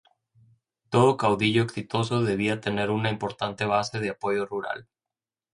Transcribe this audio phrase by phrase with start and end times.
[0.89, 4.87] Todo caudillo exitoso debía tener una importante base de apoyo rural.